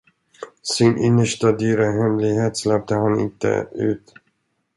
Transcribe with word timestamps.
Sin 0.71 0.97
innersta 0.99 1.51
dyra 1.53 1.91
hemlighet 1.91 2.57
släppte 2.57 2.95
han 2.95 3.19
inte 3.19 3.67
ut. 3.73 4.13